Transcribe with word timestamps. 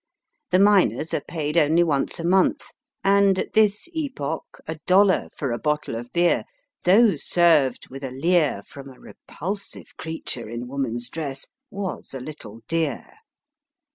The 0.49 0.57
miners 0.57 1.13
are 1.13 1.21
paid 1.21 1.57
only 1.57 1.83
once 1.83 2.19
a 2.19 2.25
month, 2.25 2.71
and 3.03 3.37
at 3.37 3.53
this 3.53 3.87
epoch 3.93 4.59
a 4.65 4.79
dollar 4.87 5.27
for 5.37 5.51
a 5.51 5.59
bottle 5.59 5.93
of 5.93 6.11
beer, 6.11 6.43
though 6.85 7.15
served 7.15 7.87
with 7.89 8.03
a 8.03 8.09
leer 8.09 8.63
from 8.67 8.89
a 8.89 8.99
repulsive 8.99 9.95
creature 9.97 10.49
in 10.49 10.67
woman's 10.67 11.07
dress, 11.07 11.45
was 11.69 12.15
a 12.15 12.19
little 12.19 12.61
dear. 12.67 13.13